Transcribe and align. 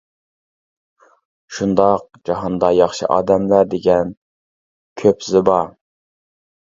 -شۇنداق، 1.09 2.07
جاھاندا 2.29 2.71
ياخشى 2.77 3.11
ئادەملەر 3.17 3.69
دېگەن 3.75 4.17
كۆپ 5.03 5.29
زىبا. 5.31 5.63